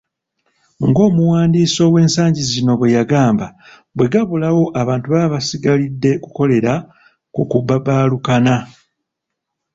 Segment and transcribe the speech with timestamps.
[0.87, 3.47] Ng'omuwandiisi ow'ensangi zino bwe yagamba,
[3.95, 6.73] bwe gabulawo abantu baba basigalidde kukolera
[7.33, 8.55] ku kubabaalukana.